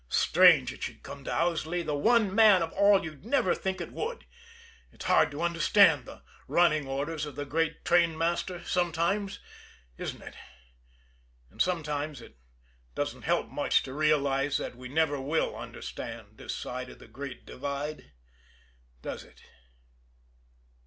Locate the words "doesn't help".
12.95-13.49